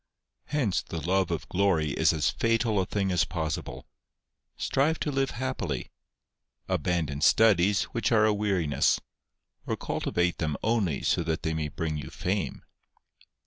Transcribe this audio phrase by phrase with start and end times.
[0.45, 3.85] Hence the love of glory is as fatal a thing as possible.
[4.57, 5.91] Strive to live happily:
[6.67, 8.99] abandon studies, which are a weariness;
[9.67, 12.63] or cultivate them only so that they may bring you fame.